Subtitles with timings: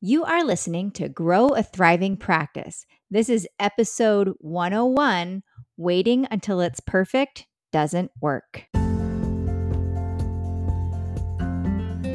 [0.00, 2.86] You are listening to Grow a Thriving Practice.
[3.10, 5.42] This is episode 101
[5.76, 8.66] Waiting Until It's Perfect Doesn't Work.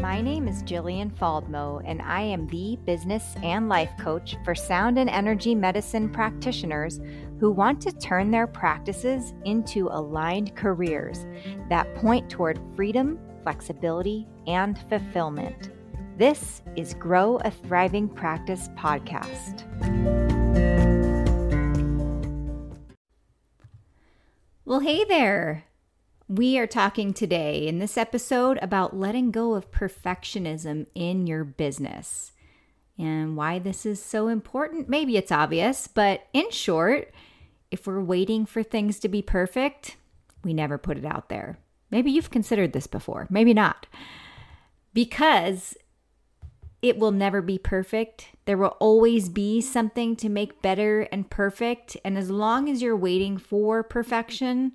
[0.00, 4.96] My name is Jillian Faldmo, and I am the business and life coach for sound
[4.96, 7.00] and energy medicine practitioners
[7.40, 11.26] who want to turn their practices into aligned careers
[11.68, 15.72] that point toward freedom, flexibility, and fulfillment.
[16.18, 19.62] This is Grow a Thriving Practice podcast.
[24.66, 25.64] Well, hey there.
[26.28, 32.32] We are talking today in this episode about letting go of perfectionism in your business.
[32.98, 37.10] And why this is so important, maybe it's obvious, but in short,
[37.70, 39.96] if we're waiting for things to be perfect,
[40.44, 41.58] we never put it out there.
[41.90, 43.86] Maybe you've considered this before, maybe not.
[44.92, 45.74] Because
[46.82, 48.30] it will never be perfect.
[48.44, 51.96] There will always be something to make better and perfect.
[52.04, 54.72] And as long as you're waiting for perfection,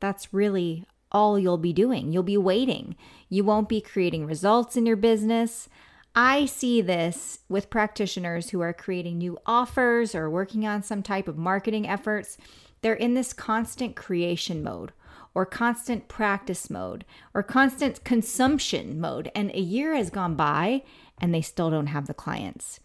[0.00, 2.12] that's really all you'll be doing.
[2.12, 2.96] You'll be waiting.
[3.28, 5.68] You won't be creating results in your business.
[6.14, 11.28] I see this with practitioners who are creating new offers or working on some type
[11.28, 12.36] of marketing efforts.
[12.80, 14.92] They're in this constant creation mode
[15.34, 19.30] or constant practice mode or constant consumption mode.
[19.34, 20.82] And a year has gone by
[21.20, 22.80] and they still don't have the clients.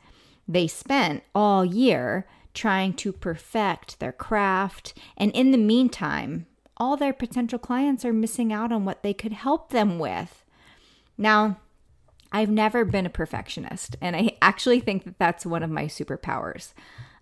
[0.48, 4.94] They spent all year trying to perfect their craft.
[5.18, 6.46] And in the meantime,
[6.78, 10.44] all their potential clients are missing out on what they could help them with.
[11.18, 11.60] Now,
[12.32, 16.74] I've never been a perfectionist, and I actually think that that's one of my superpowers.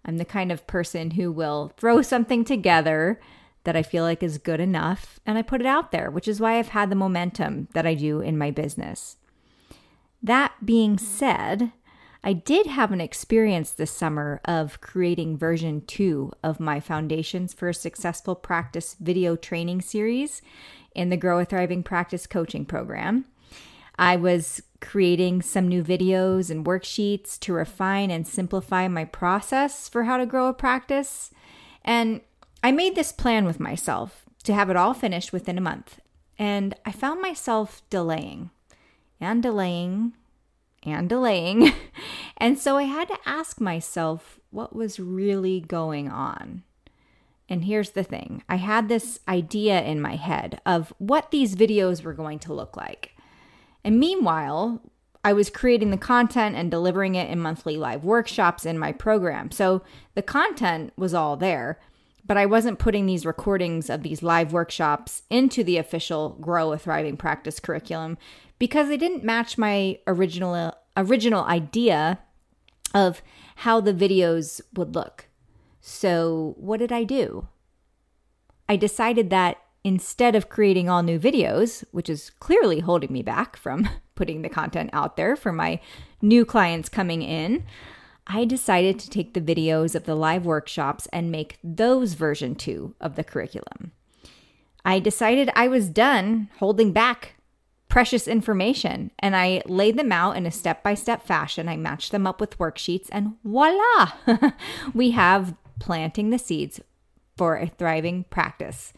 [0.06, 3.20] I'm the kind of person who will throw something together
[3.64, 6.40] that I feel like is good enough and I put it out there, which is
[6.40, 9.18] why I've had the momentum that I do in my business.
[10.24, 11.72] That being said,
[12.24, 17.70] I did have an experience this summer of creating version two of my Foundations for
[17.70, 20.44] a Successful Practice video training series
[20.94, 23.26] in the Grow a Thriving Practice coaching program.
[23.98, 30.04] I was creating some new videos and worksheets to refine and simplify my process for
[30.04, 31.32] how to grow a practice.
[31.84, 32.22] And
[32.64, 36.00] I made this plan with myself to have it all finished within a month.
[36.38, 38.52] And I found myself delaying
[39.22, 40.14] and delaying
[40.84, 41.72] and delaying.
[42.38, 46.64] and so I had to ask myself what was really going on.
[47.48, 52.04] And here's the thing I had this idea in my head of what these videos
[52.04, 53.16] were going to look like.
[53.84, 54.82] And meanwhile,
[55.24, 59.52] I was creating the content and delivering it in monthly live workshops in my program.
[59.52, 59.84] So
[60.16, 61.80] the content was all there,
[62.26, 66.78] but I wasn't putting these recordings of these live workshops into the official Grow a
[66.78, 68.18] Thriving Practice curriculum
[68.62, 72.20] because they didn't match my original original idea
[72.94, 73.24] of
[73.56, 75.26] how the videos would look.
[75.80, 77.48] So, what did I do?
[78.70, 83.58] I decided that instead of creating all new videos, which is clearly holding me back
[83.58, 85.80] from putting the content out there for my
[86.22, 87.64] new clients coming in,
[88.28, 92.94] I decided to take the videos of the live workshops and make those version two
[93.02, 93.92] of the curriculum.
[94.86, 97.41] I decided I was done holding back
[97.92, 101.68] precious information and I laid them out in a step by step fashion.
[101.68, 104.14] I matched them up with worksheets, and voila,
[104.94, 106.80] we have planting the seeds
[107.36, 108.94] for a thriving practice.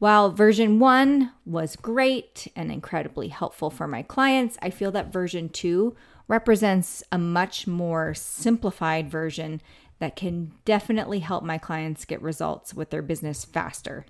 [0.00, 5.48] While version one was great and incredibly helpful for my clients, I feel that version
[5.48, 5.94] two
[6.26, 9.62] represents a much more simplified version
[10.00, 14.06] that can definitely help my clients get results with their business faster.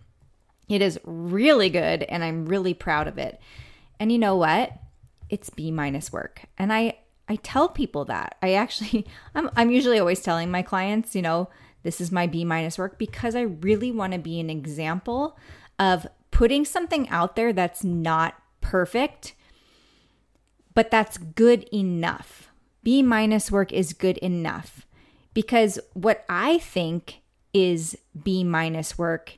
[0.67, 3.39] It is really good, and I'm really proud of it.
[4.01, 4.73] And you know what?
[5.29, 6.43] It's B minus work.
[6.57, 6.99] And I
[7.29, 8.37] I tell people that.
[8.43, 11.49] I actually I'm I'm usually always telling my clients, you know,
[11.83, 15.37] this is my B minus work because I really want to be an example
[15.79, 19.35] of putting something out there that's not perfect,
[20.75, 22.49] but that's good enough.
[22.83, 24.87] B minus work is good enough
[25.35, 27.21] because what I think
[27.55, 29.38] is B minus work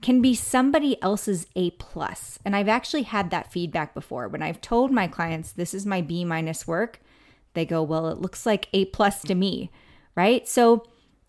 [0.00, 2.38] can be somebody else's A plus.
[2.44, 4.28] And I've actually had that feedback before.
[4.28, 7.00] When I've told my clients this is my B minus work,
[7.54, 9.70] they go, Well, it looks like A plus to me,
[10.14, 10.46] right?
[10.48, 10.86] So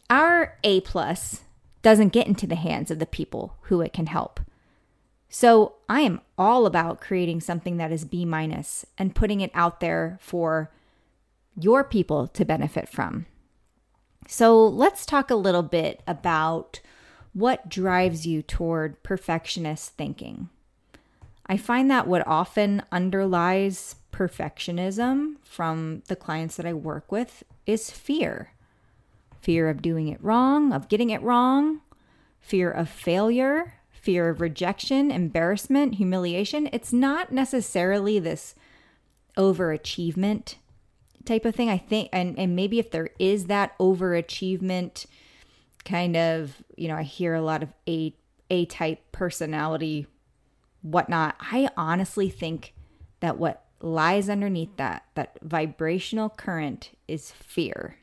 [0.09, 1.41] our A plus
[1.81, 4.39] doesn't get into the hands of the people who it can help.
[5.29, 9.79] So I am all about creating something that is B minus and putting it out
[9.79, 10.71] there for
[11.55, 13.27] your people to benefit from.
[14.27, 16.79] So let's talk a little bit about
[17.33, 20.49] what drives you toward perfectionist thinking?
[21.45, 27.89] I find that what often underlies perfectionism from the clients that I work with is
[27.91, 28.51] fear
[29.41, 31.81] fear of doing it wrong, of getting it wrong,
[32.39, 36.69] fear of failure, fear of rejection, embarrassment, humiliation.
[36.71, 38.55] It's not necessarily this
[39.37, 40.55] overachievement
[41.25, 41.69] type of thing.
[41.69, 45.05] I think, and, and maybe if there is that overachievement
[45.85, 48.13] kind of, you know, I hear a lot of A
[48.49, 50.07] A type personality,
[50.81, 51.35] whatnot.
[51.39, 52.73] I honestly think
[53.19, 57.97] that what lies underneath that, that vibrational current is fear.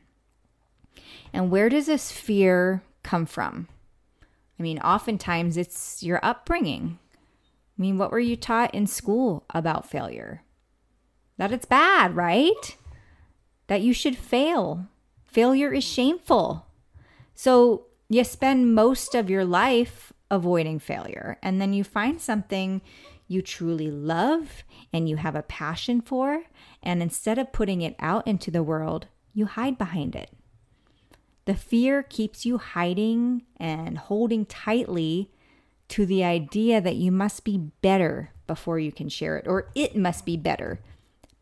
[1.33, 3.67] And where does this fear come from?
[4.59, 6.99] I mean, oftentimes it's your upbringing.
[7.77, 10.43] I mean, what were you taught in school about failure?
[11.37, 12.75] That it's bad, right?
[13.67, 14.87] That you should fail.
[15.25, 16.66] Failure is shameful.
[17.39, 22.81] So you spend most of your life avoiding failure, and then you find something
[23.27, 26.45] you truly love and you have a passion for,
[26.81, 29.05] and instead of putting it out into the world,
[29.35, 30.31] you hide behind it.
[31.45, 35.29] The fear keeps you hiding and holding tightly
[35.89, 39.95] to the idea that you must be better before you can share it, or it
[39.95, 40.79] must be better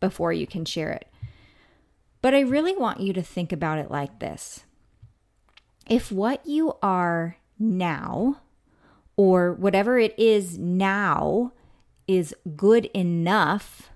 [0.01, 1.07] before you can share it.
[2.21, 4.64] But I really want you to think about it like this
[5.89, 8.41] if what you are now,
[9.17, 11.53] or whatever it is now,
[12.07, 13.91] is good enough,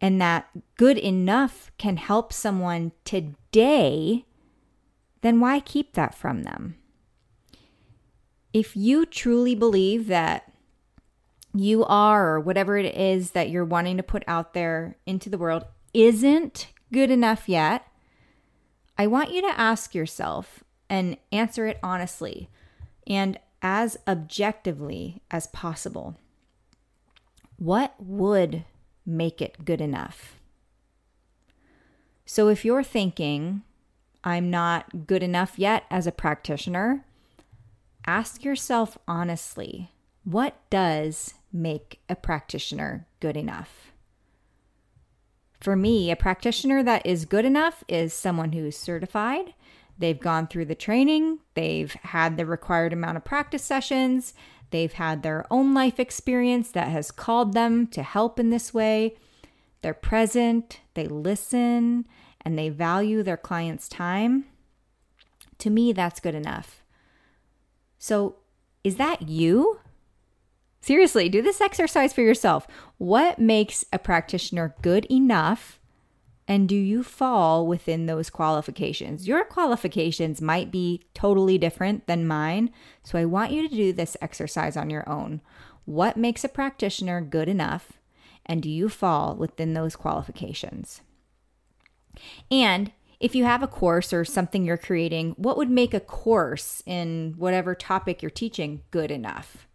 [0.00, 4.24] and that good enough can help someone today,
[5.22, 6.76] then why keep that from them?
[8.52, 10.52] If you truly believe that
[11.54, 15.38] you are, or whatever it is that you're wanting to put out there into the
[15.38, 17.86] world, isn't good enough yet,
[18.98, 22.48] I want you to ask yourself and answer it honestly
[23.06, 26.16] and as objectively as possible.
[27.58, 28.64] What would
[29.04, 30.38] make it good enough?
[32.24, 33.62] So if you're thinking,
[34.24, 37.04] I'm not good enough yet as a practitioner,
[38.06, 39.92] ask yourself honestly,
[40.24, 43.92] what does make a practitioner good enough?
[45.60, 49.54] For me, a practitioner that is good enough is someone who's certified,
[49.98, 54.34] they've gone through the training, they've had the required amount of practice sessions,
[54.70, 59.16] they've had their own life experience that has called them to help in this way.
[59.82, 62.06] They're present, they listen,
[62.40, 64.46] and they value their client's time.
[65.58, 66.82] To me, that's good enough.
[67.98, 68.36] So,
[68.84, 69.80] is that you?
[70.80, 72.68] Seriously, do this exercise for yourself.
[72.98, 75.80] What makes a practitioner good enough?
[76.48, 79.26] And do you fall within those qualifications?
[79.26, 82.70] Your qualifications might be totally different than mine.
[83.02, 85.40] So I want you to do this exercise on your own.
[85.84, 87.94] What makes a practitioner good enough?
[88.44, 91.00] And do you fall within those qualifications?
[92.50, 96.82] And if you have a course or something you're creating, what would make a course
[96.86, 99.66] in whatever topic you're teaching good enough?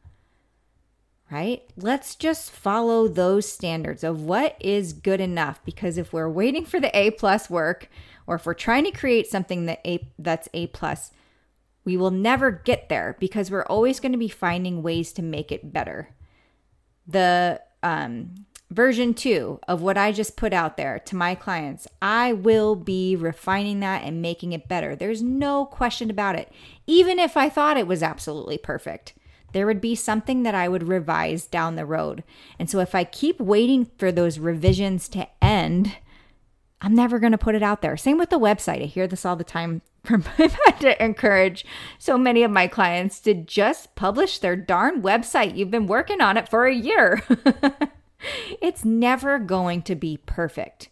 [1.32, 1.64] Right?
[1.78, 6.80] Let's just follow those standards of what is good enough because if we're waiting for
[6.82, 7.90] the A plus work
[8.28, 11.12] or if we're trying to create something that A that's A plus,
[11.86, 15.54] we will never get there because we're always going to be finding ways to make
[15.54, 16.10] it better.
[17.08, 22.34] The um version two of what I just put out there to my clients, I
[22.34, 24.96] will be refining that and making it better.
[24.96, 26.52] There's no question about it.
[26.88, 29.14] Even if I thought it was absolutely perfect,
[29.54, 32.24] there would be something that I would revise down the road.
[32.58, 35.98] And so if I keep waiting for those revisions to end,
[36.82, 37.96] I'm never going to put it out there.
[37.96, 38.82] Same with the website.
[38.82, 40.24] I hear this all the time from
[40.80, 41.66] to encourage
[42.00, 45.56] so many of my clients to just publish their darn website.
[45.56, 47.24] You've been working on it for a year.
[48.62, 50.90] it's never going to be perfect.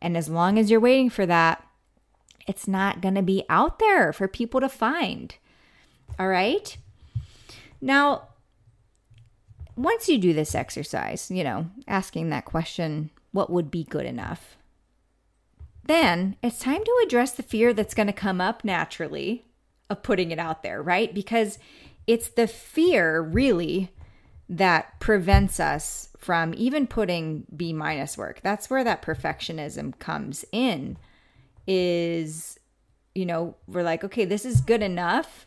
[0.00, 1.66] And as long as you're waiting for that,
[2.46, 5.34] it's not going to be out there for people to find.
[6.18, 6.76] All right?
[7.80, 8.28] Now,
[9.76, 14.56] once you do this exercise, you know, asking that question, what would be good enough?
[15.84, 19.44] Then it's time to address the fear that's going to come up naturally
[19.88, 21.12] of putting it out there, right?
[21.12, 21.58] Because
[22.06, 23.90] it's the fear really
[24.48, 28.40] that prevents us from even putting B minus work.
[28.42, 30.96] That's where that perfectionism comes in.
[31.66, 32.58] Is,
[33.14, 35.46] you know, we're like, okay, this is good enough,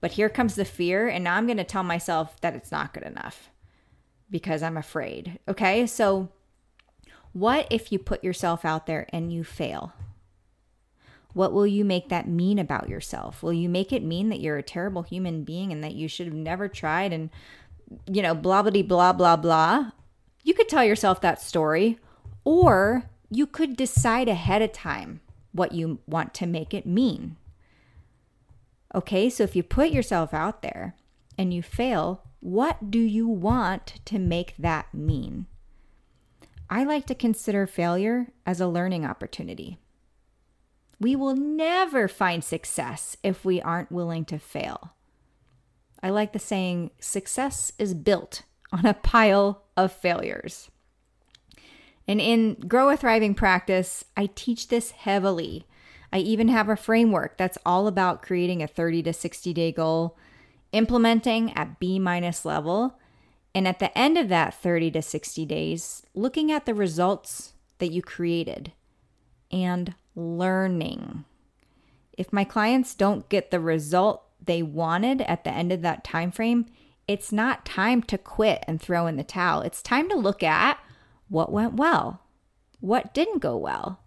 [0.00, 1.08] but here comes the fear.
[1.08, 3.50] And now I'm going to tell myself that it's not good enough
[4.30, 5.38] because I'm afraid.
[5.48, 5.86] Okay.
[5.86, 6.28] So,
[7.32, 9.92] what if you put yourself out there and you fail?
[11.34, 13.42] What will you make that mean about yourself?
[13.42, 16.26] Will you make it mean that you're a terrible human being and that you should
[16.26, 17.28] have never tried and
[18.06, 19.90] you know, blah, blah, blah, blah, blah.
[20.42, 21.98] You could tell yourself that story,
[22.44, 25.20] or you could decide ahead of time
[25.52, 27.36] what you want to make it mean.
[28.94, 30.96] Okay, so if you put yourself out there
[31.36, 35.46] and you fail, what do you want to make that mean?
[36.68, 39.78] I like to consider failure as a learning opportunity.
[40.98, 44.94] We will never find success if we aren't willing to fail.
[46.02, 50.70] I like the saying, success is built on a pile of failures.
[52.08, 55.66] And in Grow a Thriving Practice, I teach this heavily.
[56.12, 60.16] I even have a framework that's all about creating a 30 to 60 day goal,
[60.72, 62.98] implementing at B minus level,
[63.54, 67.92] and at the end of that 30 to 60 days, looking at the results that
[67.92, 68.72] you created
[69.50, 71.24] and learning.
[72.16, 76.30] If my clients don't get the result they wanted at the end of that time
[76.30, 76.66] frame,
[77.08, 79.60] it's not time to quit and throw in the towel.
[79.60, 80.78] It's time to look at
[81.28, 82.22] what went well,
[82.80, 84.00] what didn't go well,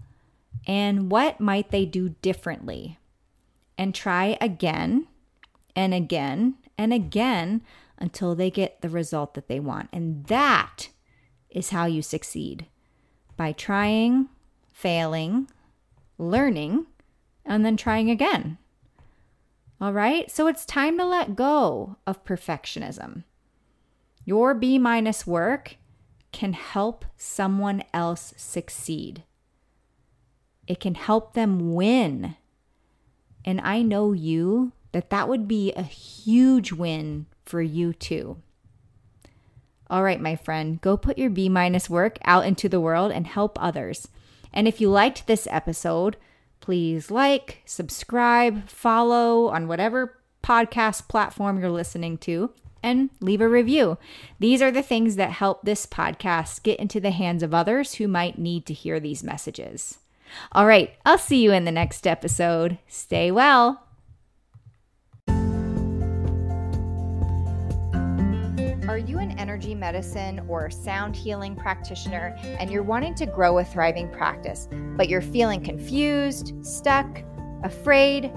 [0.70, 3.00] and what might they do differently.
[3.76, 5.08] And try again
[5.76, 7.64] and again and again
[7.98, 9.90] until they get the result that they want.
[9.92, 10.90] And that
[11.50, 12.68] is how you succeed
[13.36, 14.30] by trying,
[14.72, 15.50] failing,
[16.20, 16.86] learning,
[17.44, 18.60] and then trying again.
[19.82, 23.24] All right, so it's time to let go of perfectionism.
[24.24, 25.78] Your B minus work
[26.32, 29.24] can help someone else succeed,
[30.70, 32.36] it can help them win.
[33.44, 38.38] And I know you that that would be a huge win for you too.
[39.90, 43.26] All right, my friend, go put your B minus work out into the world and
[43.26, 44.08] help others.
[44.54, 46.16] And if you liked this episode,
[46.62, 52.52] please like, subscribe, follow on whatever podcast platform you're listening to,
[52.84, 53.98] and leave a review.
[54.40, 58.08] These are the things that help this podcast get into the hands of others who
[58.08, 59.98] might need to hear these messages.
[60.52, 62.78] All right, I'll see you in the next episode.
[62.88, 63.86] Stay well.
[68.88, 73.64] Are you an energy medicine or sound healing practitioner and you're wanting to grow a
[73.64, 74.68] thriving practice,
[74.98, 77.24] but you're feeling confused, stuck,
[77.64, 78.32] afraid?